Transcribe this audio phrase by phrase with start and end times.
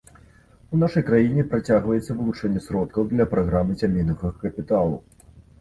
[0.77, 4.95] У нашай краіне працягваецца вылучэнне сродкаў для праграмы сямейнага капіталу.